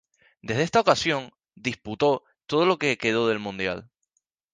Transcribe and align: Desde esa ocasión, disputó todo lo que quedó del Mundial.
Desde 0.41 0.63
esa 0.63 0.79
ocasión, 0.79 1.31
disputó 1.53 2.23
todo 2.47 2.65
lo 2.65 2.79
que 2.79 2.97
quedó 2.97 3.27
del 3.27 3.37
Mundial. 3.37 3.91